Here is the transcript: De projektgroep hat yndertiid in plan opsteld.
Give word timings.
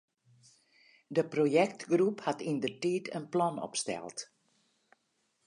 De 1.15 1.23
projektgroep 1.33 2.17
hat 2.27 2.45
yndertiid 2.49 3.05
in 3.17 3.25
plan 3.33 3.55
opsteld. 3.67 4.17